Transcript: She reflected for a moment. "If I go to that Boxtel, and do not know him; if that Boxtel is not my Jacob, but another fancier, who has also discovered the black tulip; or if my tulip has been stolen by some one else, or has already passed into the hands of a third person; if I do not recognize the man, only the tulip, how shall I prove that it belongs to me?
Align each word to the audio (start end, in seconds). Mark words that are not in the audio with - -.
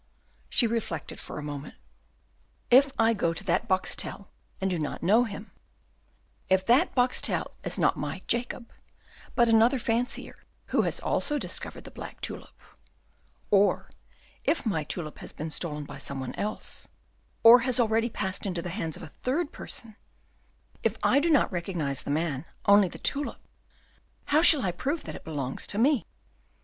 She 0.49 0.65
reflected 0.65 1.19
for 1.19 1.37
a 1.37 1.43
moment. 1.43 1.75
"If 2.71 2.91
I 2.97 3.13
go 3.13 3.35
to 3.35 3.43
that 3.43 3.67
Boxtel, 3.67 4.29
and 4.59 4.67
do 4.67 4.79
not 4.79 5.03
know 5.03 5.25
him; 5.25 5.51
if 6.49 6.65
that 6.65 6.95
Boxtel 6.95 7.51
is 7.63 7.77
not 7.77 7.97
my 7.97 8.23
Jacob, 8.25 8.73
but 9.35 9.47
another 9.47 9.77
fancier, 9.77 10.35
who 10.69 10.81
has 10.81 10.99
also 11.01 11.37
discovered 11.37 11.83
the 11.83 11.91
black 11.91 12.19
tulip; 12.19 12.59
or 13.51 13.91
if 14.43 14.65
my 14.65 14.83
tulip 14.83 15.19
has 15.19 15.33
been 15.33 15.51
stolen 15.51 15.83
by 15.83 15.99
some 15.99 16.19
one 16.19 16.33
else, 16.33 16.87
or 17.43 17.59
has 17.59 17.79
already 17.79 18.09
passed 18.09 18.47
into 18.47 18.63
the 18.63 18.69
hands 18.71 18.97
of 18.97 19.03
a 19.03 19.13
third 19.21 19.51
person; 19.51 19.97
if 20.81 20.97
I 21.03 21.19
do 21.19 21.29
not 21.29 21.51
recognize 21.51 22.01
the 22.01 22.09
man, 22.09 22.45
only 22.65 22.87
the 22.87 22.97
tulip, 22.97 23.47
how 24.25 24.41
shall 24.41 24.63
I 24.65 24.71
prove 24.71 25.03
that 25.03 25.15
it 25.15 25.23
belongs 25.23 25.67
to 25.67 25.77
me? 25.77 26.07